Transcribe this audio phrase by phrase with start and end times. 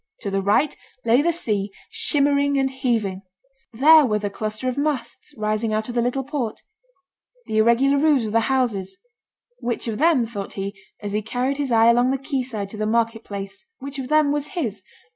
[0.21, 0.75] To the right
[1.05, 3.21] lay the sea, shimmering and heaving;
[3.71, 6.61] there were the cluster of masts rising out of the little port;
[7.45, 8.97] the irregular roofs of the houses;
[9.59, 12.77] which of them, thought he, as he carried his eye along the quay side to
[12.77, 14.81] the market place, which of them was his?